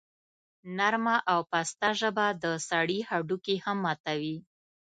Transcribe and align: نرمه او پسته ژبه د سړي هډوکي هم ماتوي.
نرمه 0.77 1.17
او 1.31 1.39
پسته 1.51 1.87
ژبه 1.99 2.25
د 2.43 2.45
سړي 2.69 2.99
هډوکي 3.09 3.55
هم 3.65 3.77
ماتوي. 3.85 4.37